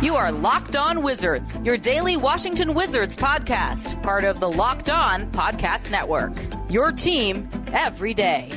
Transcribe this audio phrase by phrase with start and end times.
[0.00, 5.28] You are Locked On Wizards, your daily Washington Wizards podcast, part of the Locked On
[5.32, 6.38] Podcast Network.
[6.70, 8.52] Your team every day.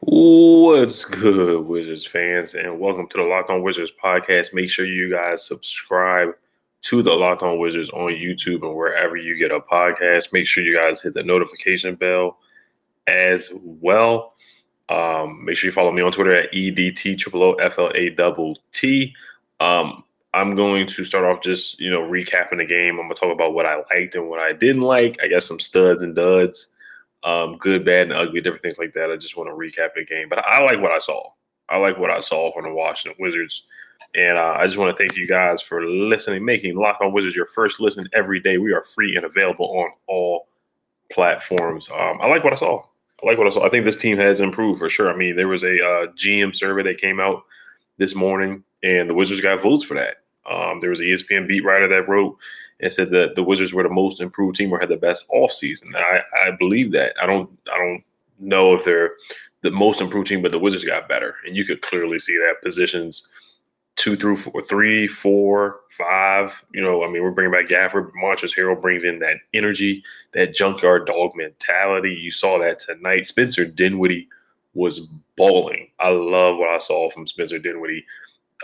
[0.00, 4.52] What's good, Wizards fans, and welcome to the Locked On Wizards podcast.
[4.52, 6.34] Make sure you guys subscribe
[6.82, 10.34] to the Locked On Wizards on YouTube and wherever you get a podcast.
[10.34, 12.36] Make sure you guys hit the notification bell
[13.06, 14.34] as well.
[14.88, 17.18] Um, make sure you follow me on Twitter at EDT
[19.60, 20.04] Um,
[20.34, 22.98] I'm going to start off just, you know, recapping the game.
[22.98, 25.18] I'm going to talk about what I liked and what I didn't like.
[25.22, 26.68] I guess some studs and duds
[27.26, 29.10] um, good, bad, and ugly, different things like that.
[29.10, 31.30] I just want to recap the game, but I like what I saw.
[31.68, 33.64] I like what I saw from the Washington Wizards,
[34.14, 37.34] and uh, I just want to thank you guys for listening, making Lock On Wizards
[37.34, 38.58] your first listen every day.
[38.58, 40.46] We are free and available on all
[41.10, 41.90] platforms.
[41.90, 42.84] Um, I like what I saw.
[43.22, 43.66] I like what I saw.
[43.66, 45.10] I think this team has improved for sure.
[45.10, 47.44] I mean, there was a uh, GM survey that came out
[47.98, 50.18] this morning, and the Wizards got votes for that.
[50.50, 52.36] Um, there was an ESPN beat writer that wrote
[52.80, 55.94] and said that the Wizards were the most improved team or had the best offseason.
[55.94, 57.14] I, I believe that.
[57.20, 58.04] I don't I don't
[58.38, 59.12] know if they're
[59.62, 61.36] the most improved team, but the Wizards got better.
[61.46, 63.28] And you could clearly see that positions
[63.96, 66.52] two through four, three, four, five.
[66.72, 68.10] You know, I mean, we're bringing back Gafford.
[68.22, 72.14] Montrezl Harrell brings in that energy, that junkyard dog mentality.
[72.14, 73.26] You saw that tonight.
[73.26, 74.28] Spencer Dinwiddie
[74.74, 75.88] was balling.
[75.98, 78.04] I love what I saw from Spencer Dinwiddie.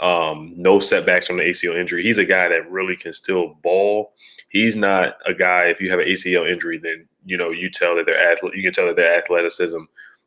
[0.01, 2.03] Um, no setbacks from the ACL injury.
[2.03, 4.13] He's a guy that really can still ball.
[4.49, 5.65] He's not a guy.
[5.65, 8.55] If you have an ACL injury, then you know you tell that their athlete.
[8.55, 9.81] You can tell that their athleticism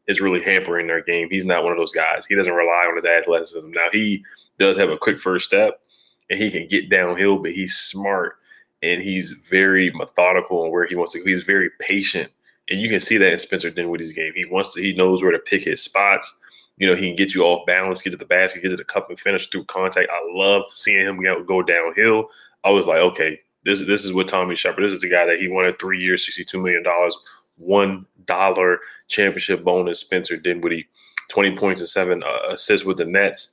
[0.08, 1.30] is really hampering their game.
[1.30, 2.26] He's not one of those guys.
[2.26, 3.72] He doesn't rely on his athleticism.
[3.72, 4.24] Now he
[4.60, 5.82] does have a quick first step,
[6.30, 8.36] and he can get downhill, but he's smart
[8.82, 11.20] and he's very methodical in where he wants to.
[11.20, 11.26] Go.
[11.26, 12.32] He's very patient,
[12.70, 14.34] and you can see that in Spencer Dinwiddie's game.
[14.36, 14.82] He wants to.
[14.82, 16.36] He knows where to pick his spots
[16.78, 18.84] you know, he can get you off balance, get to the basket, get to the
[18.84, 20.10] cup and finish through contact.
[20.12, 22.30] I love seeing him go downhill.
[22.64, 24.84] I was like, okay, this this is what Tommy Sheppard.
[24.84, 27.18] This is the guy that he wanted three years, sixty-two million dollars,
[27.58, 30.02] one dollar championship bonus.
[30.02, 30.88] Spencer Dinwiddie,
[31.30, 33.50] twenty points and seven uh, assists with the Nets.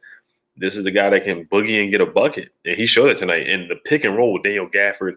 [0.57, 3.19] This is the guy that can boogie and get a bucket, and he showed it
[3.19, 3.49] tonight.
[3.49, 5.17] In the pick and roll with Daniel Gafford,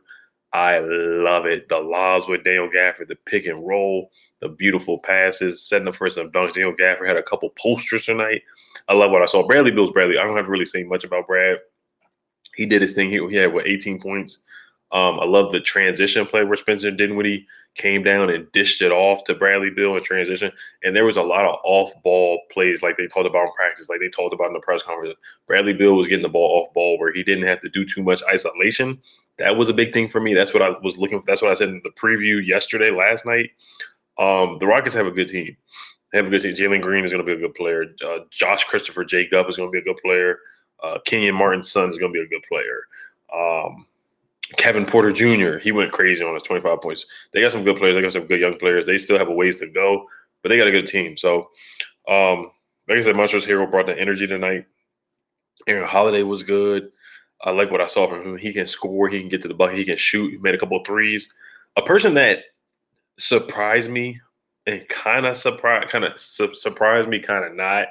[0.53, 1.67] I love it.
[1.67, 4.09] The laws with Daniel Gafford, the pick and roll
[4.41, 6.53] the beautiful passes, setting up for some dunks.
[6.53, 8.41] Daniel Gafford had a couple posters tonight.
[8.87, 9.45] I love what I saw.
[9.45, 10.17] Bradley Beal's Bradley.
[10.17, 11.57] I don't have to really say much about Brad.
[12.55, 13.09] He did his thing.
[13.09, 14.39] He, he had what 18 points.
[14.91, 19.23] Um, I love the transition play where Spencer Dinwiddie came down and dished it off
[19.25, 20.51] to Bradley Beal in transition.
[20.83, 23.99] And there was a lot of off-ball plays, like they talked about in practice, like
[23.99, 25.15] they talked about in the press conference.
[25.47, 28.03] Bradley Beal was getting the ball off ball where he didn't have to do too
[28.03, 29.01] much isolation.
[29.37, 30.33] That was a big thing for me.
[30.33, 31.25] That's what I was looking for.
[31.25, 33.49] That's what I said in the preview yesterday, last night.
[34.17, 35.57] Um, the Rockets have a good team.
[36.11, 36.55] They have a good team.
[36.55, 37.83] Jalen Green is going to be a good player.
[38.05, 40.39] Uh, Josh Christopher Jacob is going to be a good player.
[40.81, 42.83] Uh, Kenyon Martin's son is going to be a good player.
[43.35, 43.85] Um,
[44.57, 45.57] Kevin Porter Jr.
[45.57, 47.05] He went crazy on his 25 points.
[47.33, 47.95] They got some good players.
[47.95, 48.85] They got some good young players.
[48.85, 50.05] They still have a ways to go,
[50.41, 51.17] but they got a good team.
[51.17, 51.49] So,
[52.07, 52.51] um,
[52.87, 54.65] like I said, Montrezl Harrell brought the energy tonight.
[55.67, 56.91] Aaron Holiday was good.
[57.43, 58.37] I like what I saw from him.
[58.37, 59.09] He can score.
[59.09, 59.77] He can get to the bucket.
[59.77, 60.31] He can shoot.
[60.31, 61.27] He made a couple threes.
[61.75, 62.39] A person that
[63.17, 64.19] surprised me
[64.67, 67.87] and kind of surprised, kind of su- surprised me, kind of not,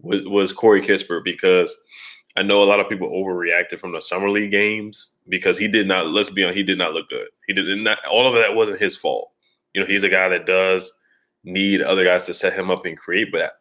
[0.00, 1.74] was was Corey Kispert because
[2.36, 5.88] I know a lot of people overreacted from the summer league games because he did
[5.88, 6.06] not.
[6.08, 7.28] Let's be honest, he did not look good.
[7.46, 7.98] He did not.
[8.10, 9.34] All of that wasn't his fault.
[9.74, 10.92] You know, he's a guy that does
[11.44, 13.32] need other guys to set him up and create.
[13.32, 13.52] But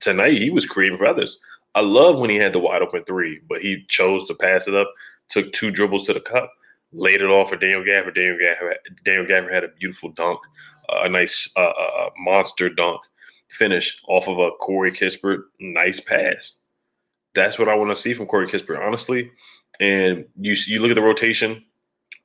[0.00, 1.38] tonight, he was creating for others.
[1.74, 4.74] I love when he had the wide open three, but he chose to pass it
[4.74, 4.92] up.
[5.28, 6.50] Took two dribbles to the cup
[6.92, 8.14] laid it off for Daniel Gafford.
[8.14, 8.74] Daniel Gafford,
[9.04, 10.40] Daniel had a beautiful dunk,
[10.88, 13.00] uh, a nice uh, uh, uh, monster dunk
[13.50, 16.58] finish off of a Corey Kispert nice pass.
[17.38, 19.30] That's what I want to see from Corey Kispert, honestly.
[19.80, 21.64] And you you look at the rotation.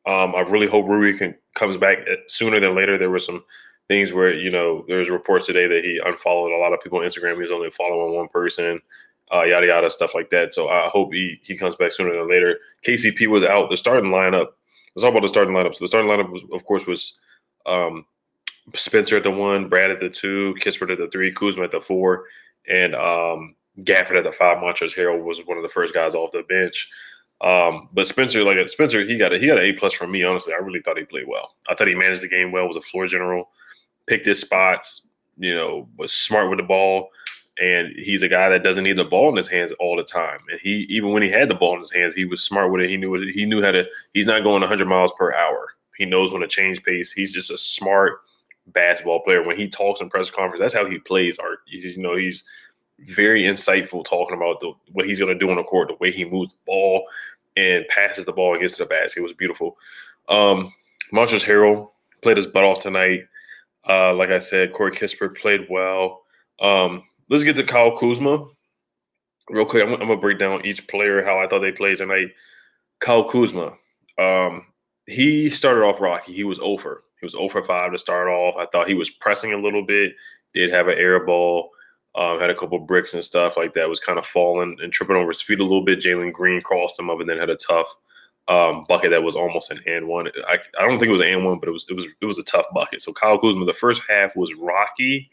[0.06, 2.98] Um, I really hope Rui can comes back uh, sooner than later.
[2.98, 3.44] There were some
[3.88, 7.06] things where you know there's reports today that he unfollowed a lot of people on
[7.06, 7.36] Instagram.
[7.36, 8.81] He was only following one person
[9.33, 10.54] uh, yada yada stuff like that.
[10.54, 12.60] So I hope he he comes back sooner than later.
[12.86, 13.69] KCP was out.
[13.69, 14.48] The starting lineup.
[14.95, 15.75] Let's talk about the starting lineup.
[15.75, 17.18] So the starting lineup was, of course, was
[17.65, 18.06] um,
[18.75, 21.81] Spencer at the one, Brad at the two, Kispert at the three, Kuzma at the
[21.81, 22.25] four,
[22.69, 24.58] and um, Gafford at the five.
[24.58, 26.90] Montrezl Harrell was one of the first guys off the bench.
[27.42, 30.24] Um, but Spencer, like Spencer, he got a he got an A plus from me.
[30.24, 31.56] Honestly, I really thought he played well.
[31.70, 32.68] I thought he managed the game well.
[32.68, 33.50] Was a floor general,
[34.08, 35.08] picked his spots.
[35.38, 37.10] You know, was smart with the ball,
[37.60, 40.40] and he's a guy that doesn't need the ball in his hands all the time.
[40.52, 42.81] And he even when he had the ball in his hands, he was smart with
[42.81, 42.90] it.
[42.90, 43.14] He knew.
[43.34, 43.86] He knew how to.
[44.14, 45.70] He's not going 100 miles per hour.
[45.98, 47.12] He knows when to change pace.
[47.12, 48.20] He's just a smart
[48.68, 49.44] basketball player.
[49.44, 51.40] When he talks in press conference, that's how he plays.
[51.40, 52.44] Art, you know, he's
[53.07, 56.11] very insightful talking about the, what he's going to do on the court, the way
[56.11, 57.05] he moves the ball
[57.55, 59.19] and passes the ball and gets to the basket.
[59.19, 59.77] It was beautiful.
[60.29, 60.73] Um,
[61.11, 61.91] Montrezl Harrell
[62.21, 63.21] played his butt off tonight.
[63.88, 66.21] Uh, like I said, Corey Kispert played well.
[66.61, 68.47] Um, let's get to Kyle Kuzma
[69.50, 69.83] real quick.
[69.83, 72.29] I'm, I'm, gonna break down each player how I thought they played tonight.
[73.00, 73.73] Kyle Kuzma,
[74.17, 74.67] um,
[75.05, 76.33] he started off rocky.
[76.33, 77.03] He was over.
[77.19, 78.55] He was over five to start off.
[78.57, 80.13] I thought he was pressing a little bit.
[80.53, 81.71] Did have an air ball.
[82.15, 83.89] Um, had a couple bricks and stuff like that.
[83.89, 86.00] Was kind of falling and tripping over his feet a little bit.
[86.00, 87.88] Jalen Green crossed him up and then had a tough
[88.48, 90.27] um, bucket that was almost an and one.
[90.48, 92.25] I, I don't think it was an and one, but it was it was it
[92.25, 93.01] was a tough bucket.
[93.01, 95.30] So Kyle Kuzma, the first half was rocky,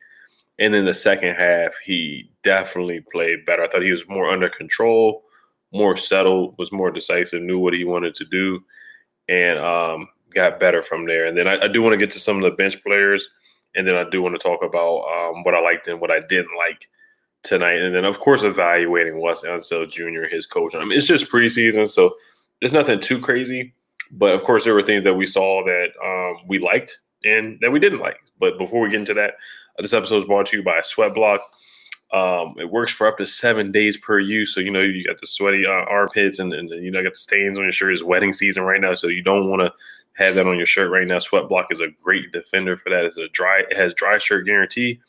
[0.59, 3.63] and then the second half he definitely played better.
[3.63, 5.25] I thought he was more under control,
[5.73, 8.63] more settled, was more decisive, knew what he wanted to do,
[9.29, 11.27] and um, got better from there.
[11.27, 13.29] And then I, I do want to get to some of the bench players
[13.75, 16.21] and then I do want to talk about um, what I liked and what I
[16.21, 16.89] didn't like
[17.43, 20.25] tonight, and then of course evaluating Wes Unseld Jr.
[20.33, 20.75] his coach.
[20.75, 22.15] I mean, it's just preseason, so
[22.61, 23.73] it's nothing too crazy.
[24.13, 27.71] But of course, there were things that we saw that um, we liked and that
[27.71, 28.19] we didn't like.
[28.39, 29.35] But before we get into that,
[29.79, 31.39] this episode is brought to you by Sweatblock.
[32.13, 34.53] Um, it works for up to seven days per use.
[34.53, 37.13] So, you know, you got the sweaty uh, armpits and, and, you know, you got
[37.13, 37.93] the stains on your shirt.
[37.93, 38.97] It's wedding season right now.
[38.97, 39.73] So you don't want to
[40.17, 41.19] have that on your shirt right now.
[41.19, 43.05] Sweat Block is a great defender for that.
[43.05, 45.01] It's a dry, it has dry shirt guarantee.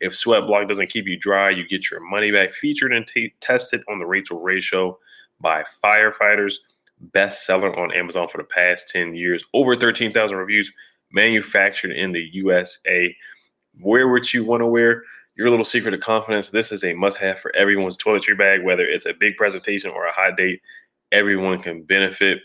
[0.00, 2.52] If Sweat Block doesn't keep you dry, you get your money back.
[2.52, 4.98] Featured and t- tested on the Rachael Ray Show
[5.40, 6.54] by firefighters.
[7.12, 9.44] Bestseller on Amazon for the past 10 years.
[9.54, 10.70] Over 13,000 reviews.
[11.12, 13.14] Manufactured in the USA.
[13.80, 15.02] Wear what you want to wear.
[15.36, 16.50] Your little secret of confidence.
[16.50, 20.06] This is a must have for everyone's toiletry bag, whether it's a big presentation or
[20.06, 20.60] a hot date.
[21.12, 22.40] Everyone can benefit.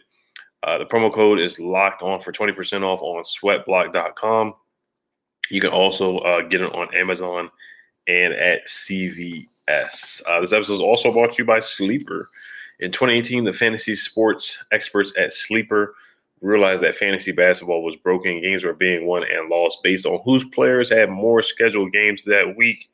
[0.63, 4.53] Uh, the promo code is locked on for 20% off on sweatblock.com.
[5.51, 7.49] You can also uh, get it on Amazon
[8.07, 9.47] and at CVS.
[10.27, 12.29] Uh, this episode is also brought to you by Sleeper.
[12.79, 15.95] In 2018, the fantasy sports experts at Sleeper
[16.41, 18.41] realized that fantasy basketball was broken.
[18.41, 22.55] Games were being won and lost based on whose players had more scheduled games that
[22.57, 22.89] week.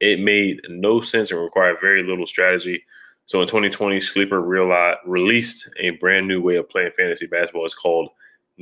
[0.00, 2.82] It made no sense and required very little strategy.
[3.26, 7.64] So in 2020, Sleeper realized, released a brand new way of playing fantasy basketball.
[7.64, 8.10] It's called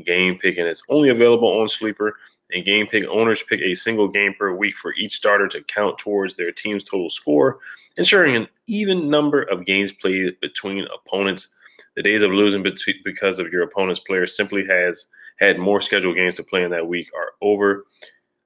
[0.05, 2.17] Game Pick, and it's only available on Sleeper.
[2.53, 5.99] And Game Pick owners pick a single game per week for each starter to count
[5.99, 7.59] towards their team's total score,
[7.97, 11.49] ensuring an even number of games played between opponents.
[11.97, 12.65] The days of losing
[13.05, 15.07] because of your opponent's player simply has
[15.39, 17.85] had more scheduled games to play in that week are over.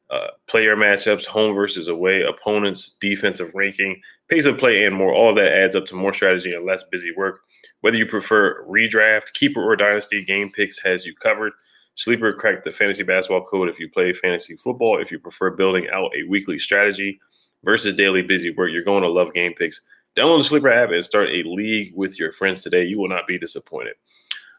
[0.08, 5.12] Uh, player matchups, home versus away, opponents, defensive ranking, pace of play, and more.
[5.12, 7.40] All that adds up to more strategy and less busy work.
[7.80, 11.52] Whether you prefer redraft, keeper, or dynasty, Game Picks has you covered.
[11.96, 15.00] Sleeper cracked the fantasy basketball code if you play fantasy football.
[15.00, 17.18] If you prefer building out a weekly strategy
[17.64, 19.80] versus daily busy work, you're going to love Game Picks.
[20.16, 22.84] Download the Sleeper app and start a league with your friends today.
[22.84, 23.94] You will not be disappointed.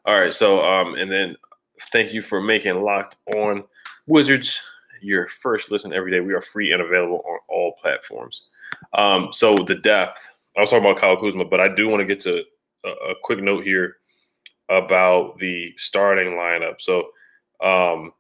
[0.06, 1.36] All right, so um, and then
[1.92, 3.64] thank you for making Locked On
[4.08, 4.60] Wizards
[5.02, 6.20] your first listen every day.
[6.20, 8.48] We are free and available on all platforms.
[8.94, 10.20] Um, so the depth.
[10.56, 12.44] I was talking about Kyle Kuzma, but I do want to get to
[12.84, 13.98] a, a quick note here
[14.70, 16.82] about the starting lineup.
[16.82, 17.10] So
[17.64, 18.12] um,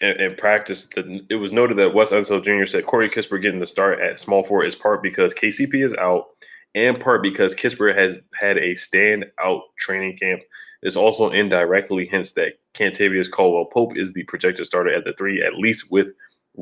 [0.00, 2.66] in, in practice, the, it was noted that Wes Unseld Jr.
[2.66, 6.26] said Corey Kispert getting the start at small forward is part because KCP is out
[6.74, 10.42] and part because Kispert has had a standout training camp.
[10.82, 15.42] This also indirectly hints that Kentavious Caldwell Pope is the projected starter at the three,
[15.42, 16.08] at least with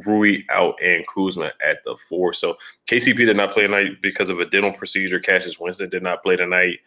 [0.06, 2.32] Rui out and Kuzma at the four.
[2.32, 2.56] So
[2.88, 5.20] KCP did not play tonight because of a dental procedure.
[5.20, 6.78] Cassius Winston did not play tonight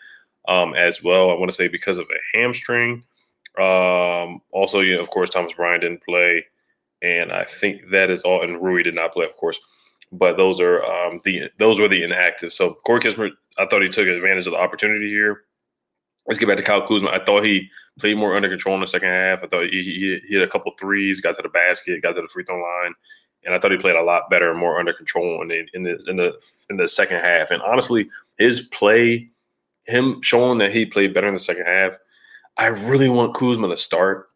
[0.48, 1.30] um, as well.
[1.30, 3.04] I want to say because of a hamstring.
[3.58, 6.46] Um, also, you know, of course, Thomas Bryant didn't play,
[7.02, 8.44] and I think that is all.
[8.44, 9.60] And Rui did not play, of course.
[10.12, 12.54] But those are um, the those were the inactive.
[12.54, 15.44] So Corey Kispert, I thought he took advantage of the opportunity here.
[16.28, 17.10] Let's get back to Kyle Kuzma.
[17.10, 17.70] I thought he
[18.00, 19.44] played more under control in the second half.
[19.44, 22.28] I thought he, he, hit a couple threes, got to the basket, got to the
[22.28, 22.94] free throw line,
[23.44, 25.84] and I thought he played a lot better and more under control in the in
[25.84, 26.34] the in the
[26.70, 27.52] in the second half.
[27.52, 29.30] And honestly, his play,
[29.86, 31.98] him showing that he played better in the second half,
[32.58, 34.30] I really want Kuzma to start,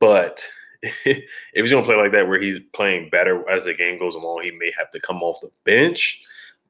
[0.00, 0.44] but
[0.82, 1.24] if
[1.54, 4.42] he's going to play like that, where he's playing better as the game goes along,
[4.42, 6.22] he may have to come off the bench.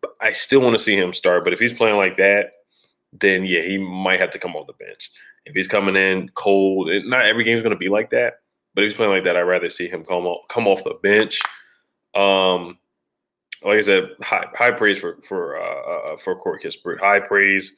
[0.02, 1.44] But I still want to see him start.
[1.44, 2.52] But if he's playing like that,
[3.12, 5.10] then yeah, he might have to come off the bench.
[5.44, 8.34] If he's coming in cold, not every game is going to be like that.
[8.74, 10.98] But if he's playing like that, I'd rather see him come off, come off the
[11.02, 11.40] bench.
[12.14, 12.78] Um,
[13.64, 17.00] like I said, high, high praise for for uh, uh for Corey Kispert.
[17.00, 17.72] High praise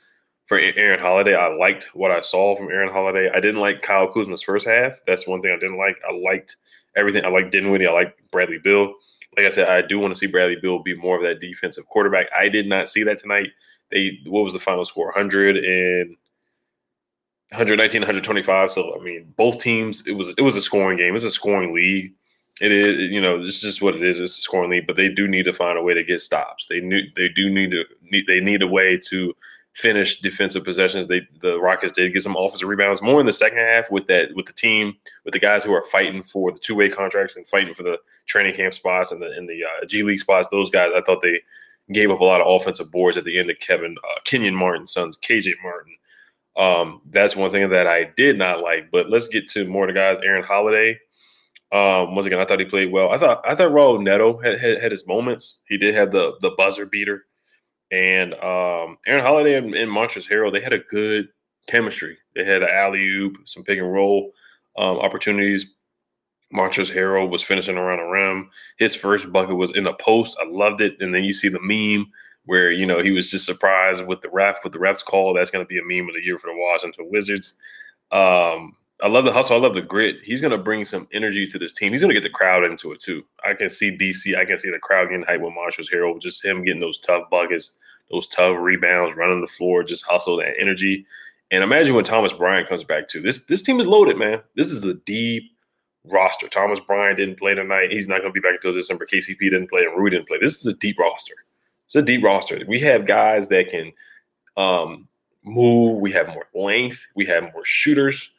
[0.46, 1.34] for Aaron Holiday.
[1.34, 3.30] I liked what I saw from Aaron Holiday.
[3.34, 4.92] I didn't like Kyle Kuzma's first half.
[5.06, 5.96] That's one thing I didn't like.
[6.08, 6.56] I liked
[6.96, 7.24] everything.
[7.24, 7.86] I liked Dinwiddie.
[7.86, 8.94] I liked Bradley Beal.
[9.36, 11.86] Like I said, I do want to see Bradley Beal be more of that defensive
[11.86, 12.28] quarterback.
[12.38, 13.48] I did not see that tonight.
[13.90, 15.06] They what was the final score?
[15.06, 16.16] 100 and
[17.50, 18.70] 119, 125.
[18.70, 20.06] So I mean, both teams.
[20.06, 21.14] It was it was a scoring game.
[21.14, 22.12] It's a scoring league.
[22.60, 24.20] It is, you know, this is just what it is.
[24.20, 26.68] It's a scoring league, but they do need to find a way to get stops.
[26.68, 29.34] They need, they do need to, need, they need a way to
[29.74, 31.08] finish defensive possessions.
[31.08, 34.34] They the Rockets did get some offensive rebounds more in the second half with that
[34.34, 37.46] with the team with the guys who are fighting for the two way contracts and
[37.46, 40.48] fighting for the training camp spots and the in the uh, G League spots.
[40.48, 41.40] Those guys, I thought they
[41.92, 44.86] gave up a lot of offensive boards at the end of Kevin uh, Kenyon Martin,
[44.86, 45.96] sons KJ Martin.
[46.56, 48.90] Um, that's one thing that I did not like.
[48.90, 50.18] But let's get to more of the guys.
[50.24, 50.98] Aaron Holiday.
[51.72, 53.10] Um, once again, I thought he played well.
[53.10, 55.60] I thought I thought Raul Neto had, had, had his moments.
[55.68, 57.24] He did have the the buzzer beater
[57.94, 61.28] and um, Aaron Holiday and, and Montrezl Harrell, they had a good
[61.68, 62.16] chemistry.
[62.34, 64.32] They had an alley oop, some pick and roll
[64.76, 65.66] um, opportunities.
[66.52, 68.50] Montrezl Harrell was finishing around the rim.
[68.78, 70.36] His first bucket was in the post.
[70.40, 70.96] I loved it.
[71.00, 72.06] And then you see the meme
[72.46, 75.34] where you know he was just surprised with the ref, with the ref's call.
[75.34, 77.54] That's going to be a meme of the year for the Washington Wizards.
[78.12, 79.56] Um, I love the hustle.
[79.56, 80.16] I love the grit.
[80.22, 81.92] He's going to bring some energy to this team.
[81.92, 83.24] He's going to get the crowd into it too.
[83.44, 84.36] I can see DC.
[84.36, 86.20] I can see the crowd getting hyped with Marshall's Harrell.
[86.20, 87.76] Just him getting those tough buckets
[88.10, 91.06] those tough rebounds, running the floor, just hustle that energy.
[91.50, 93.20] And imagine when Thomas Bryant comes back too.
[93.20, 94.40] This this team is loaded, man.
[94.56, 95.53] This is a deep
[96.04, 96.48] roster.
[96.48, 97.90] Thomas Bryant didn't play tonight.
[97.90, 99.06] He's not going to be back until December.
[99.06, 100.38] KCP didn't play, and Rui didn't play.
[100.40, 101.34] This is a deep roster.
[101.86, 102.60] It's a deep roster.
[102.66, 103.92] We have guys that can
[104.56, 105.08] um,
[105.44, 106.00] move.
[106.00, 107.06] We have more length.
[107.14, 108.30] We have more shooters.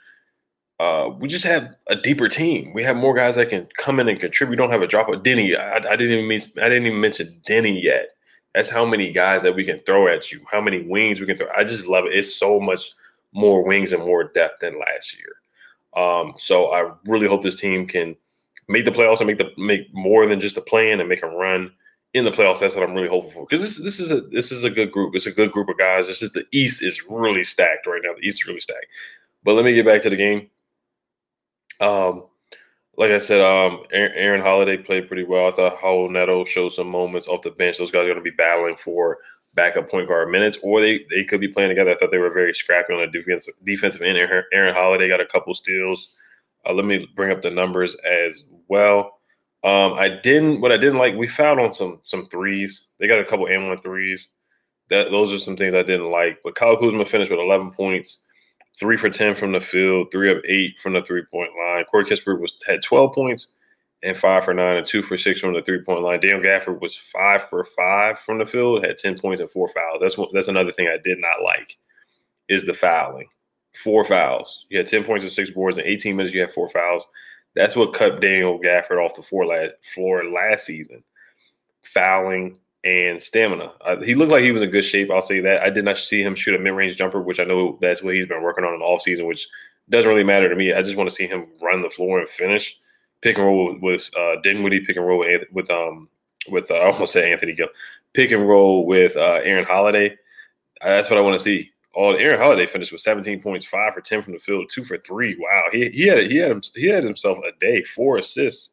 [0.80, 2.74] Uh, we just have a deeper team.
[2.74, 4.52] We have more guys that can come in and contribute.
[4.52, 5.58] We don't have a drop of Deni.
[5.58, 8.10] I, I didn't even mean, I didn't even mention Deni yet.
[8.54, 11.38] That's how many guys that we can throw at you, how many wings we can
[11.38, 11.48] throw.
[11.56, 12.14] I just love it.
[12.14, 12.92] It's so much
[13.34, 15.36] more wings and more depth than last year.
[15.96, 18.16] Um, so I really hope this team can
[18.68, 21.28] make the playoffs and make the make more than just a plan and make a
[21.28, 21.72] run
[22.14, 22.60] in the playoffs.
[22.60, 23.48] That's what I'm really hopeful for.
[23.50, 25.16] Because this this is a this is a good group.
[25.16, 26.08] It's a good group of guys.
[26.08, 28.14] It's just the East is really stacked right now.
[28.14, 28.88] The East is really stacked.
[29.44, 30.50] But let me get back to the game.
[31.80, 32.26] Um,
[32.98, 35.48] like I said, um, Aaron Holiday played pretty well.
[35.48, 37.78] I thought Raul Neto showed some moments off the bench.
[37.78, 39.20] Those guys are going to be battling for
[39.56, 41.92] backup point guard minutes, or they they could be playing together.
[41.92, 44.18] I thought they were very scrappy on the defensive defensive end.
[44.18, 46.16] Aaron Holiday got a couple steals.
[46.68, 49.20] Uh, let me bring up the numbers as well.
[49.64, 50.62] Um, I didn't.
[50.62, 52.88] What I didn't like, we fouled on some some threes.
[53.00, 54.30] They got a couple and one threes.
[54.90, 56.40] That those are some things I didn't like.
[56.44, 58.22] But Kyle Kuzma finished with 11 points
[58.80, 61.86] three for 10 from the field, three of eight from the three point line.
[61.86, 63.48] Corey Kispert was had 12 points
[64.06, 66.20] and five for nine and two for six from the three point line.
[66.20, 70.00] Daniel Gafford was five for five from the field, had 10 points and four fouls.
[70.00, 71.78] That's that's another thing I did not like
[72.48, 73.28] is the fouling.
[73.76, 74.66] Four fouls.
[74.70, 75.78] You had 10 points and six boards.
[75.78, 77.06] In 18 minutes, you had four fouls.
[77.56, 81.04] That's what cut Daniel Gafford off the floor last, floor last season.
[81.84, 83.74] Fouling, and stamina.
[83.82, 85.10] Uh, he looked like he was in good shape.
[85.12, 85.64] I'll say that.
[85.64, 88.28] I did not see him shoot a mid-range jumper, which I know that's what he's
[88.28, 89.48] been working on in the offseason, which
[89.90, 90.72] doesn't really matter to me.
[90.72, 92.78] I just want to see him run the floor and finish.
[93.22, 96.10] Pick and roll with uh, Dinwiddie, pick and roll with, with um
[96.50, 97.70] with uh, I almost say Anthony Gill,
[98.14, 100.12] pick and roll with uh, Aaron Holiday.
[100.82, 101.72] Uh, that's what I want to see.
[101.94, 104.98] All Aaron Holiday finished with 17 points, five for 10 from the field, two for
[104.98, 105.36] three.
[105.40, 108.72] Wow, he he had he had he had himself a day, four assists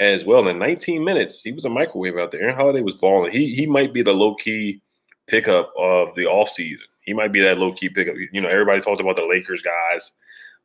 [0.00, 0.48] as well.
[0.48, 2.42] In 19 minutes, he was a microwave out there.
[2.42, 3.32] Aaron Holiday was balling.
[3.32, 4.80] He he might be the low key
[5.26, 6.84] pickup of the offseason.
[7.02, 8.14] He might be that low key pickup.
[8.32, 10.12] You know, everybody talked about the Lakers guys,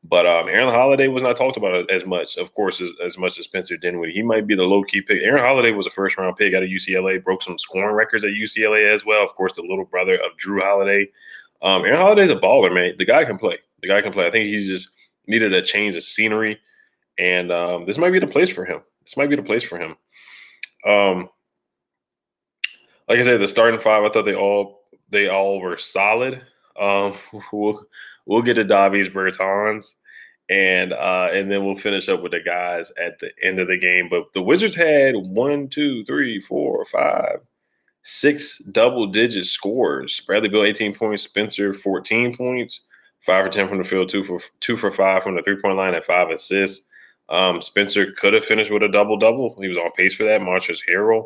[0.04, 3.38] but um, Aaron Holiday was not talked about as much, of course, as, as much
[3.38, 4.14] as Spencer Dinwiddie.
[4.14, 5.22] He might be the low key pick.
[5.22, 8.32] Aaron Holiday was a first round pick out of UCLA, broke some scoring records at
[8.32, 9.24] UCLA as well.
[9.24, 11.10] Of course, the little brother of Jrue Holiday.
[11.62, 12.96] Um, Aaron Holiday's a baller, man.
[12.98, 13.58] The guy can play.
[13.82, 14.28] The guy can play.
[14.28, 14.90] I think he's just
[15.28, 16.60] needed a change of scenery,
[17.18, 19.80] and um, this might be the place for him this might be the place for
[19.80, 19.96] him.
[20.86, 21.30] Um,
[23.08, 26.44] like I said, the starting five, I thought they all they all were solid.
[26.80, 27.18] Um,
[27.54, 27.84] we'll
[28.26, 29.96] we'll get to Davis Bertans,
[30.50, 33.78] and uh, and then we'll finish up with the guys at the end of the
[33.78, 34.08] game.
[34.10, 37.40] But the Wizards had one, two, three, four, five,
[38.04, 40.22] six double digit scores.
[40.22, 42.82] Bradley Beal 18 points, Spencer 14 points,
[43.26, 45.78] five for 10 from the field, two for two for five from the three point
[45.78, 46.86] line, and five assists.
[47.30, 49.56] Um, Spencer could have finished with a double double.
[49.62, 50.42] He was on pace for that.
[50.42, 51.26] Montrezl Harrell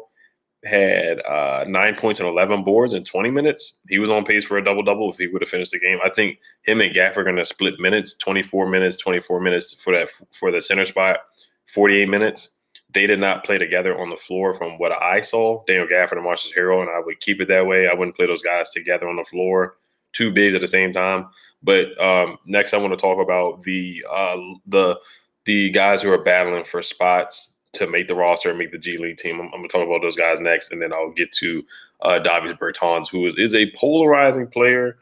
[0.65, 3.73] had uh, nine points and 11 boards in 20 minutes.
[3.89, 5.99] He was on pace for a double double if he would have finished the game.
[6.03, 9.93] I think him and Gaff are going to split minutes 24 minutes, 24 minutes for
[9.93, 11.19] that for the center spot,
[11.67, 12.49] 48 minutes.
[12.93, 15.63] They did not play together on the floor from what I saw.
[15.65, 17.87] Daniel Gafford and Montrezl Harrell, and I would keep it that way.
[17.87, 19.77] I wouldn't play those guys together on the floor,
[20.13, 21.27] two bigs at the same time.
[21.63, 24.99] But um, next, I want to talk about the uh, the
[25.45, 28.97] the guys who are battling for spots to make the roster and make the G
[28.97, 29.39] League team.
[29.39, 31.63] I'm, I'm going to talk about those guys next, and then I'll get to
[32.01, 34.97] uh, Davis Bertans, who is, is, a polarizing player,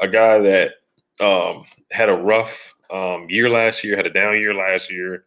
[0.00, 0.72] a guy that
[1.20, 5.24] um, had a rough um, year last year, had a down year last year,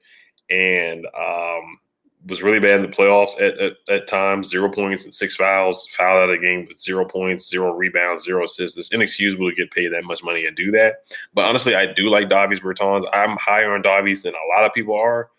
[0.50, 1.80] and um,
[2.28, 4.50] was really bad in the playoffs at, at, at, times.
[4.50, 8.24] Zero points and six fouls, fouled out of the game with zero points, zero rebounds,
[8.24, 8.78] zero assists.
[8.78, 11.06] It's inexcusable to get paid that much money and do that.
[11.34, 13.06] But honestly, I do like Davis Bertans.
[13.14, 15.30] I'm higher on Davis than a lot of people are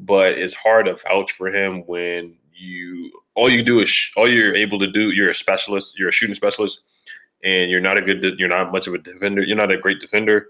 [0.00, 4.30] but it's hard to vouch for him when you all you do is sh- all
[4.30, 5.10] you're able to do.
[5.10, 5.98] You're a specialist.
[5.98, 6.80] You're a shooting specialist,
[7.42, 8.38] and you're not a good.
[8.38, 9.42] You're not much of a defender.
[9.42, 10.48] You're not a great defender.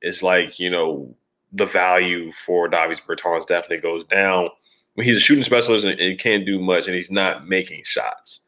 [0.00, 1.14] It's like you know
[1.52, 4.48] the value for Davis Bertans definitely goes down
[4.94, 8.40] when he's a shooting specialist and, and can't do much, and he's not making shots.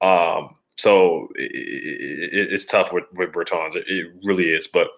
[0.00, 3.30] Um, so it, it, it's tough with, with.
[3.36, 4.66] It, it really is.
[4.66, 4.88] But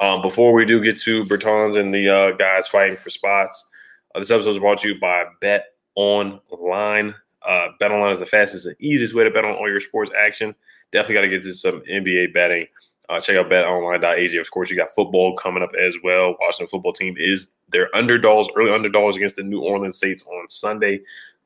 [0.00, 3.66] um, before we do get to Bertans and the uh, guys fighting for spots,
[4.14, 7.14] uh, this episode is brought to you by Bet Online.
[7.46, 10.10] Uh, bet Online is the fastest and easiest way to bet on all your sports
[10.18, 10.54] action.
[10.90, 12.66] Definitely got to get to some NBA betting.
[13.08, 14.36] Uh, check out betonline.ag.
[14.36, 16.36] Of course, you got football coming up as well.
[16.40, 21.00] Washington football team is their underdogs, early underdogs against the New Orleans Saints on Sunday.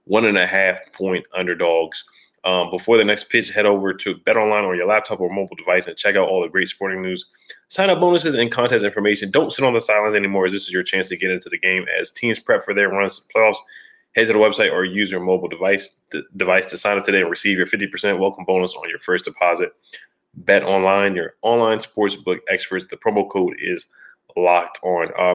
[0.05, 2.05] One and a half point underdogs.
[2.47, 5.89] Um, before the next pitch, head over to BetOnline on your laptop or mobile device
[5.89, 7.27] and check out all the great sporting news,
[7.67, 9.33] sign up bonuses, and contest information.
[9.33, 11.59] Don't sit on the sidelines anymore, as this is your chance to get into the
[11.59, 13.57] game as teams prep for their runs to the playoffs.
[14.15, 17.21] Head to the website or use your mobile device to, device to sign up today
[17.21, 19.73] and receive your 50% welcome bonus on your first deposit.
[20.37, 22.87] Bet online, your online sportsbook experts.
[22.89, 23.89] The promo code is
[24.37, 25.09] locked on.
[25.19, 25.35] Um,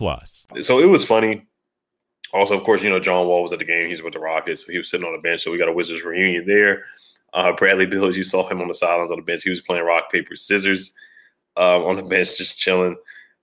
[0.00, 0.46] Plus.
[0.62, 1.46] So it was funny
[2.32, 3.88] also, of course, you know, John Wall was at the game.
[3.88, 4.64] He's with the Rockets.
[4.64, 5.42] So he was sitting on the bench.
[5.42, 6.84] So we got a Wizards reunion there.
[7.32, 9.42] Uh, Bradley Beal, you saw him on the sidelines on the bench.
[9.42, 10.92] He was playing rock, paper, scissors
[11.56, 12.96] um, on the bench, just chilling.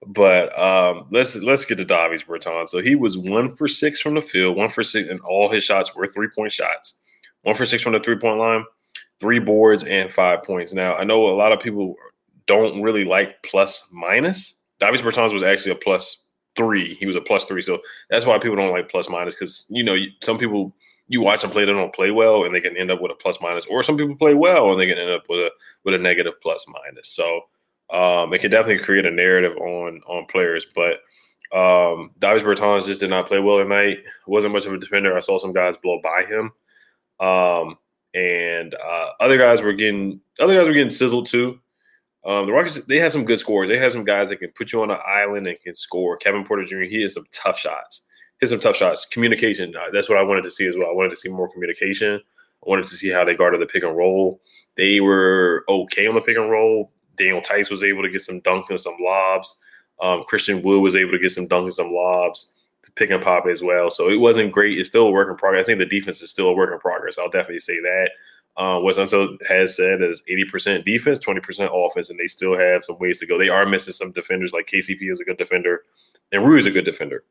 [0.06, 2.70] But um, let's let's get to Davis Bertans.
[2.70, 5.64] So he was one for six from the field, one for six, and all his
[5.64, 6.94] shots were three point shots.
[7.42, 8.64] One for six from the three point line,
[9.20, 10.72] three boards, and five points.
[10.72, 11.96] Now I know a lot of people
[12.46, 14.56] don't really like plus minus.
[14.80, 16.24] Davis Bertans was actually a plus
[16.58, 16.96] three.
[16.96, 17.62] He was a plus three.
[17.62, 20.76] So that's why people don't like plus minus because, you know, some people,
[21.08, 23.16] you watch them play, they don't play well and they can end up with a
[23.16, 25.50] plus minus, or some people play well and they can end up with a
[25.86, 27.08] with a negative plus minus.
[27.08, 27.44] So
[27.94, 30.66] um, it can definitely create a narrative on on players.
[30.76, 31.00] But
[31.56, 34.00] um, Davis Bertans just did not play well tonight.
[34.26, 35.16] wasn't much of a defender.
[35.16, 36.52] I saw some guys blow by him,
[37.26, 37.78] um,
[38.14, 41.60] and uh, other guys were getting other guys were getting sizzled too.
[42.28, 43.70] Um, the Rockets they have some good scores.
[43.70, 46.18] They have some guys that can put you on an island and can score.
[46.18, 46.82] Kevin Porter Jr.
[46.82, 48.02] He has some tough shots.
[48.40, 49.06] He has some tough shots.
[49.06, 49.74] Communication.
[49.76, 50.90] Uh, that's what I wanted to see as well.
[50.90, 52.16] I wanted to see more communication.
[52.16, 54.42] I wanted to see how they guarded the pick and roll.
[54.76, 56.92] They were okay on the pick and roll.
[57.16, 59.56] Daniel Theis was able to get some dunks and some lobs.
[60.02, 63.24] Um, Christian Wood was able to get some dunks and some lobs to pick and
[63.24, 63.90] pop as well.
[63.90, 64.78] So it wasn't great.
[64.78, 65.64] It's still a work in progress.
[65.64, 67.18] I think the defense is still a work in progress.
[67.18, 68.10] I'll definitely say that.
[68.58, 73.20] Uh, Unseld has said is 80% defense, 20% offense, and they still have some ways
[73.20, 73.38] to go.
[73.38, 75.84] They are missing some defenders, like KCP is a good defender,
[76.32, 77.24] and Rui is a good defender.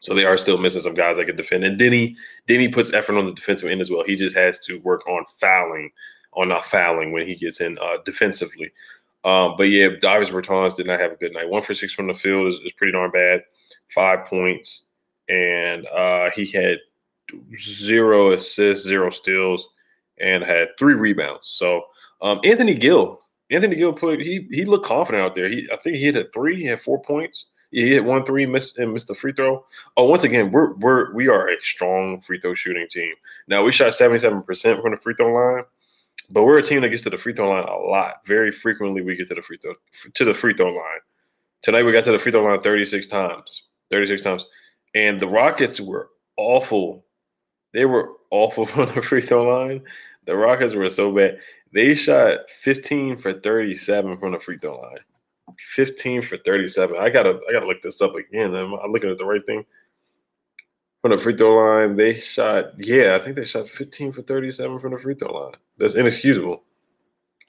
[0.00, 1.64] So they are still missing some guys that can defend.
[1.64, 2.14] And Deni,
[2.46, 4.04] Deni puts effort on the defensive end as well.
[4.04, 5.90] He just has to work on fouling,
[6.34, 8.70] on not fouling when he gets in uh, defensively.
[9.24, 11.48] Um, but yeah, Davis Bertans did not have a good night.
[11.48, 13.44] One for six from the field is, is pretty darn bad.
[13.94, 14.82] Five points,
[15.30, 16.80] and uh, he had
[17.58, 19.68] zero assists, zero steals,
[20.18, 21.48] and had three rebounds.
[21.48, 21.82] So
[22.22, 25.48] um, Anthony Gill, Anthony Gill put he he looked confident out there.
[25.48, 27.46] He I think he hit a three, he had four points.
[27.70, 29.64] He hit one three, missed and missed the free throw.
[29.96, 33.14] Oh, once again, we're we're we are a strong free throw shooting team.
[33.48, 35.64] Now we shot seventy seven percent from the free throw line,
[36.30, 38.24] but we're a team that gets to the free throw line a lot.
[38.26, 39.74] Very frequently, we get to the free throw
[40.14, 41.00] to the free throw line.
[41.62, 43.64] Tonight we got to the free throw line thirty six times.
[43.90, 44.44] Thirty six times,
[44.94, 47.03] and the Rockets were awful.
[47.74, 49.82] They were awful from the free throw line.
[50.26, 51.38] The Rockets were so bad.
[51.74, 54.98] They shot 15 for 37 from the free throw line.
[55.58, 56.96] 15 for 37.
[56.98, 58.54] I gotta I gotta look this up again.
[58.54, 59.66] I'm, I looking at the right thing?
[61.02, 64.78] From the free throw line, they shot, yeah, I think they shot 15 for 37
[64.78, 65.52] from the free throw line.
[65.76, 66.62] That's inexcusable.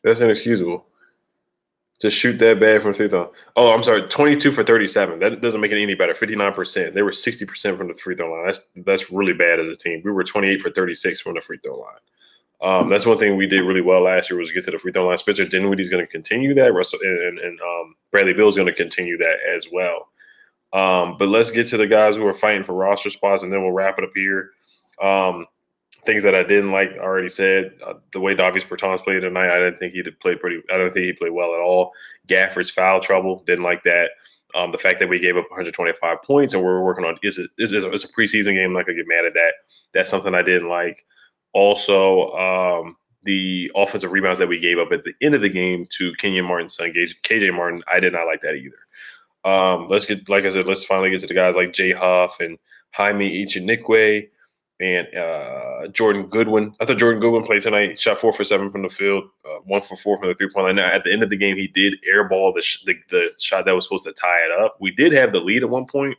[0.03, 0.85] That's inexcusable.
[2.01, 3.31] To shoot that bad from the free throw.
[3.55, 5.19] Oh, I'm sorry, 22 for 37.
[5.19, 6.13] That doesn't make it any better.
[6.13, 6.93] 59%.
[6.93, 8.47] They were 60% from the free throw line.
[8.47, 10.01] That's that's really bad as a team.
[10.03, 11.95] We were 28 for 36 from the free throw line.
[12.61, 14.91] Um, that's one thing we did really well last year was get to the free
[14.91, 15.17] throw line.
[15.17, 16.73] Spencer Dinwiddie's going to continue that.
[16.73, 20.09] Russell and, and um, Bradley going to continue that as well.
[20.73, 23.61] Um, but let's get to the guys who are fighting for roster spots, and then
[23.61, 24.51] we'll wrap it up here.
[25.01, 25.45] Um,
[26.05, 29.49] things that I didn't like, I already said uh, the way Davis Bertans played tonight.
[29.49, 30.61] I didn't think he did play pretty.
[30.71, 31.91] I don't think he played well at all.
[32.27, 34.11] Gafford's foul trouble, didn't like that.
[34.55, 37.49] Um, the fact that we gave up 125 points and we're working on is it
[37.57, 38.69] is, is a preseason game.
[38.69, 39.53] I'm not gonna get mad at that.
[39.93, 41.05] That's something I didn't like.
[41.53, 45.87] Also, um, the offensive rebounds that we gave up at the end of the game
[45.97, 49.51] to Kenyon Martin's son, KJ Martin, I did not like that either.
[49.51, 52.39] Um, let's get, like I said, let's finally get to the guys like Jay Huff
[52.39, 52.57] and
[52.91, 54.29] Jaime Echenique
[54.79, 56.75] and uh, Jordan Goodwin.
[56.79, 57.97] I thought Jordan Goodwin played tonight.
[57.97, 60.65] Shot four for seven from the field, uh, one for four from the three point
[60.65, 60.75] line.
[60.75, 63.65] Now, at the end of the game, he did airball the, sh- the, the shot
[63.65, 64.77] that was supposed to tie it up.
[64.79, 66.17] We did have the lead at one point,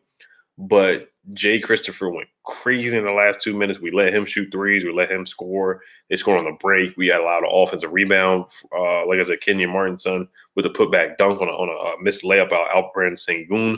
[0.57, 3.81] but Jay Christopher went crazy in the last two minutes.
[3.81, 4.85] We let him shoot threes.
[4.85, 5.83] We let him score.
[6.09, 6.97] They scored on the break.
[6.97, 8.45] We had a lot of offensive rebound.
[8.73, 12.23] Uh, like I said, Kenyon Martinson with a putback dunk on a, on a, missed
[12.23, 13.77] layup out Alperen Sengun.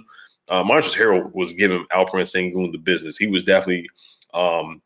[0.49, 3.17] Uh, Montrezl Harrell was giving Alperen Sengun the business.
[3.17, 3.89] He was definitely,
[4.35, 4.83] um,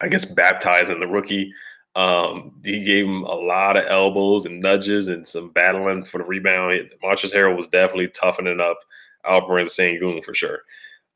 [0.00, 1.52] I guess, baptizing the rookie.
[1.96, 6.24] Um, he gave him a lot of elbows and nudges and some battling for the
[6.24, 6.90] rebound.
[7.02, 8.78] Montrezl Harrell was definitely toughening up
[9.24, 10.60] Alperen Sengun for sure.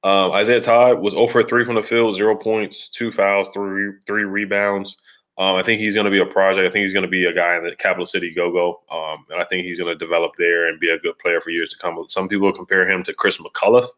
[0.05, 3.93] Um, Isaiah Todd was 0 for 3 from the field, zero points, two fouls, three
[4.07, 4.97] three rebounds.
[5.39, 6.69] Um, I think he's going to be a project.
[6.69, 9.25] I think he's going to be a guy in the Capital City Go Go, um,
[9.31, 11.71] and I think he's going to develop there and be a good player for years
[11.71, 12.05] to come.
[12.09, 13.89] Some people compare him to Chris McCullough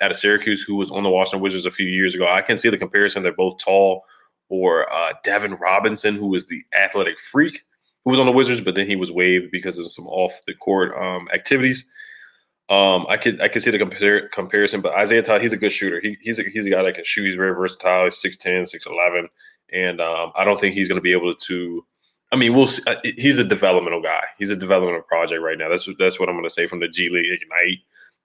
[0.00, 2.26] out of Syracuse, who was on the Washington Wizards a few years ago.
[2.28, 3.22] I can see the comparison.
[3.22, 4.04] They're both tall.
[4.48, 7.62] Or uh, Devin Robinson, who was the athletic freak,
[8.04, 10.54] who was on the Wizards, but then he was waived because of some off the
[10.54, 11.84] court um, activities.
[12.70, 16.00] Um, I could I could see the comparison, but Isaiah Todd, he's a good shooter.
[16.00, 17.26] He, he's a, he's a guy that can shoot.
[17.26, 18.04] He's very versatile.
[18.04, 19.26] He's 6'10", 6'11",
[19.72, 21.84] and um, I don't think he's going to be able to.
[22.30, 22.68] I mean, we'll.
[22.68, 24.22] See, uh, he's a developmental guy.
[24.38, 25.68] He's a developmental project right now.
[25.68, 27.78] That's that's what I'm going to say from the G League Ignite.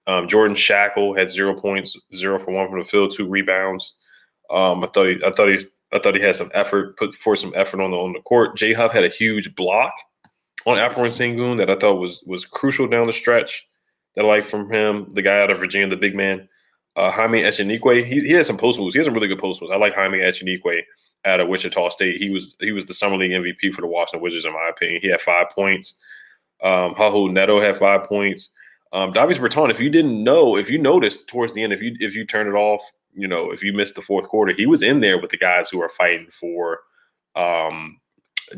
[0.06, 3.94] Um, Jordan Schakel had zero points, zero for one from the field, two rebounds.
[4.50, 5.58] Um, I thought he, I thought he,
[5.92, 8.56] I thought he had some effort, put forth some effort on the on the court.
[8.56, 9.92] Jay Huff had a huge block
[10.66, 13.66] on Alperen Sengun that I thought was was crucial down the stretch
[14.14, 15.08] that I like from him.
[15.10, 16.48] The guy out of Virginia, the big man,
[16.96, 18.06] uh, Jaime Echenique.
[18.06, 18.94] He, he has some post moves.
[18.94, 19.72] He has some really good post moves.
[19.72, 20.82] I like Jaime Echenique
[21.24, 22.20] out of Wichita State.
[22.20, 25.00] He was he was the summer league MVP for the Washington Wizards, in my opinion.
[25.02, 25.94] He had five points.
[26.62, 28.50] Um, Raul Neto had five points.
[28.92, 31.96] Um, Davis Bertan, if you didn't know, if you noticed towards the end, if you
[31.98, 32.82] if you turn it off,
[33.14, 35.68] you know, if you missed the fourth quarter, he was in there with the guys
[35.68, 36.80] who are fighting for
[37.34, 38.00] um,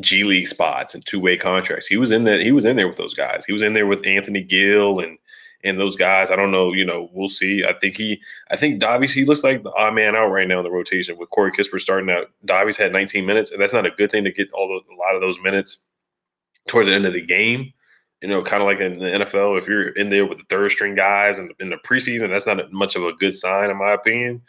[0.01, 1.87] G League spots and two way contracts.
[1.87, 2.43] He was in there.
[2.43, 3.45] He was in there with those guys.
[3.47, 5.19] He was in there with Anthony Gill and
[5.65, 6.31] and those guys.
[6.31, 6.73] I don't know.
[6.73, 7.65] You know, we'll see.
[7.65, 10.59] I think he, I think Davies, he looks like the odd man out right now
[10.59, 12.31] in the rotation with Corey Kispert starting out.
[12.45, 14.97] Davies had 19 minutes, and that's not a good thing to get all the, a
[14.97, 15.87] lot of those minutes
[16.69, 17.73] towards the end of the game.
[18.23, 20.73] You know, kind of like in the NFL, if you're in there with the third
[20.73, 23.93] string guys and in the preseason, that's not much of a good sign, in my
[23.93, 24.43] opinion.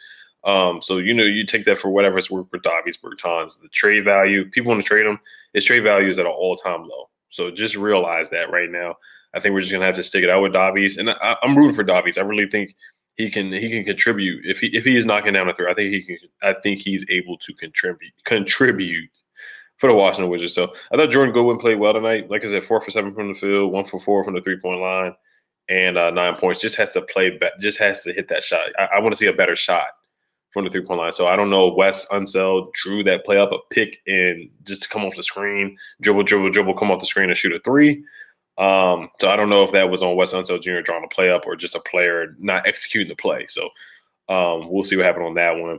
[0.44, 3.60] Um, so you know, you take that for whatever it's worth for Davies Bertans.
[3.60, 5.20] The trade value, people want to trade him.
[5.52, 7.08] His trade value is at an all time low.
[7.28, 8.96] So just realize that right now.
[9.34, 11.56] I think we're just gonna have to stick it out with Davies, and I, am
[11.56, 12.18] rooting for Davies.
[12.18, 12.74] I really think
[13.16, 15.70] he can he can contribute if he if he is knocking down a three.
[15.70, 16.18] I think he can.
[16.42, 19.10] I think he's able to contribute contribute
[19.80, 20.54] for the Washington Wizards.
[20.54, 22.30] So I thought Jordan Goodwin played well tonight.
[22.30, 24.60] Like I said, four for seven from the field, one for four from the three
[24.60, 25.14] point line,
[25.68, 26.60] and uh, nine points.
[26.60, 27.30] Just has to play.
[27.30, 28.68] Be- just has to hit that shot.
[28.78, 29.86] I, I want to see a better shot
[30.52, 31.12] from the three point line.
[31.12, 31.72] So I don't know.
[31.72, 35.76] Wes Unseld drew that play up a pick and just to come off the screen,
[36.02, 38.04] dribble, dribble, dribble, come off the screen and shoot a three.
[38.58, 40.80] Um, so I don't know if that was on Wes Unseld Jr.
[40.80, 43.46] drawing a play up or just a player not executing the play.
[43.48, 43.70] So
[44.28, 45.78] Um, we'll see what happened on that one.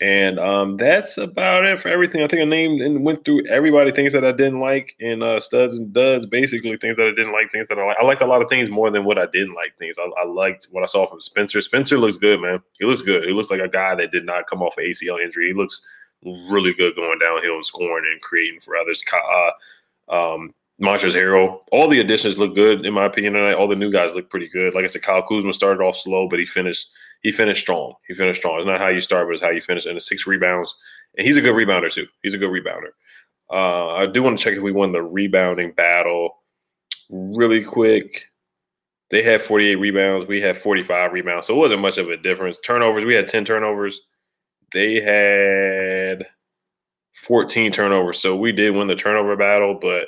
[0.00, 2.22] And um, that's about it for everything.
[2.22, 5.40] I think I named and went through everybody things that I didn't like and uh,
[5.40, 7.96] studs and duds, basically things that I didn't like, things that I like.
[7.98, 9.96] I liked a lot of things more than what I didn't like things.
[9.98, 11.62] I, I liked what I saw from Spencer.
[11.62, 12.62] Spencer looks good, man.
[12.78, 13.24] He looks good.
[13.24, 15.48] He looks like a guy that did not come off an ACL injury.
[15.48, 15.80] He looks
[16.50, 19.02] really good going downhill and scoring and creating for others.
[20.10, 23.32] Uh, um, Montrezl Harrell, all the additions look good in my opinion.
[23.32, 23.54] Tonight.
[23.54, 24.74] All the new guys look pretty good.
[24.74, 26.88] Like I said, Kyle Kuzma started off slow, but he finished–
[27.26, 27.94] he finished strong.
[28.06, 28.60] He finished strong.
[28.60, 29.86] It's not how you start, but it's how you finish.
[29.86, 30.72] And the six rebounds,
[31.16, 32.06] and he's a good rebounder too.
[32.22, 32.90] He's a good rebounder.
[33.50, 36.36] Uh, I do want to check if we won the rebounding battle
[37.10, 38.26] really quick.
[39.10, 40.26] They had 48 rebounds.
[40.26, 41.46] We had 45 rebounds.
[41.48, 42.58] So it wasn't much of a difference.
[42.60, 44.00] Turnovers, we had 10 turnovers.
[44.72, 46.26] They had
[47.14, 48.20] 14 turnovers.
[48.20, 50.06] So we did win the turnover battle, but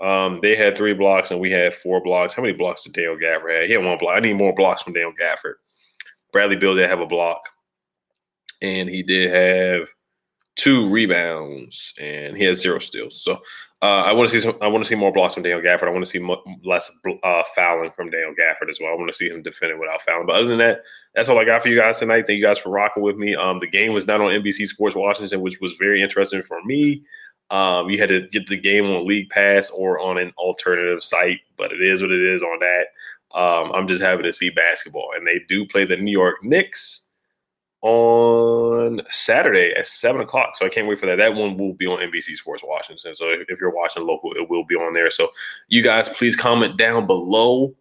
[0.00, 2.34] um, they had three blocks and we had four blocks.
[2.34, 3.68] How many blocks did Daniel Gafford have?
[3.68, 4.16] He had one block.
[4.16, 5.54] I need more blocks from Daniel Gafford.
[6.32, 7.48] Bradley Beal did have a block,
[8.60, 9.88] and he did have
[10.56, 13.22] two rebounds, and he had zero steals.
[13.22, 13.40] So
[13.82, 14.56] uh, I want to see some.
[14.62, 15.88] I want to see more blocks from Daniel Gafford.
[15.88, 16.18] I want to see
[16.64, 16.90] less
[17.22, 18.90] uh, fouling from Daniel Gafford as well.
[18.90, 20.26] I want to see him defending without fouling.
[20.26, 20.82] But other than that,
[21.14, 22.24] that's all I got for you guys tonight.
[22.26, 23.34] Thank you guys for rocking with me.
[23.34, 27.04] Um, the game was not on NBC Sports Washington, which was very interesting for me.
[27.50, 31.40] Um, you had to get the game on League Pass or on an alternative site,
[31.56, 33.38] but it is what it is on that.
[33.38, 35.10] Um, I'm just happy to see basketball.
[35.14, 37.08] And they do play the New York Knicks
[37.82, 40.56] on Saturday at seven o'clock.
[40.56, 41.16] So I can't wait for that.
[41.16, 43.14] That one will be on NBC Sports Washington.
[43.14, 45.10] So if, if you're watching local, it will be on there.
[45.10, 45.28] So
[45.68, 47.74] you guys, please comment down below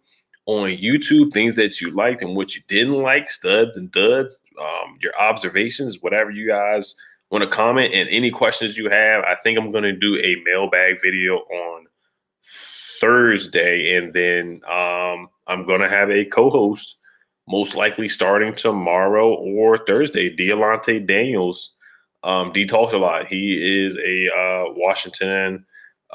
[0.45, 4.97] on YouTube things that you liked and what you didn't like, studs and duds, um,
[5.01, 6.95] your observations, whatever you guys
[7.33, 9.23] want to comment, and any questions you have.
[9.23, 11.87] I think I'm going to do a mailbag video on
[12.43, 16.97] Thursday, and then um, I'm gonna have a co-host,
[17.49, 20.33] most likely starting tomorrow or Thursday.
[20.33, 21.71] Dealante Daniels.
[22.23, 23.27] Um, D talks a lot.
[23.27, 25.65] He is a uh, Washington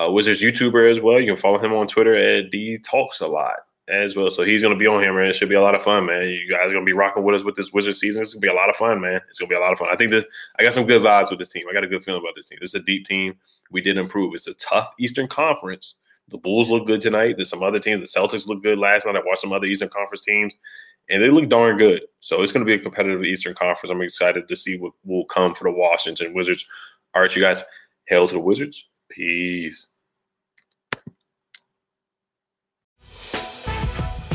[0.01, 1.21] uh, Wizards YouTuber as well.
[1.21, 3.57] You can follow him on Twitter at D talks a lot
[3.91, 4.31] as well.
[4.31, 5.27] So he's gonna be on here, man.
[5.27, 6.29] It should be a lot of fun, man.
[6.29, 8.23] You guys are gonna be rocking with us with this Wizard season.
[8.23, 9.21] It's gonna be a lot of fun, man.
[9.29, 9.89] It's gonna be a lot of fun.
[9.91, 10.25] I think this.
[10.59, 11.67] I got some good vibes with this team.
[11.69, 12.59] I got a good feeling about this team.
[12.61, 13.35] This is a deep team.
[13.71, 14.35] We did improve.
[14.35, 15.95] It's a tough Eastern Conference
[16.31, 17.35] the Bulls look good tonight.
[17.37, 18.01] There's some other teams.
[18.01, 19.17] The Celtics look good last night.
[19.17, 20.55] I watched some other Eastern Conference teams,
[21.09, 22.03] and they look darn good.
[22.21, 23.91] So it's going to be a competitive Eastern Conference.
[23.91, 26.67] I'm excited to see what will come for the Washington Wizards.
[27.15, 27.63] All right, you guys,
[28.07, 28.89] hail to the Wizards.
[29.09, 29.89] Peace.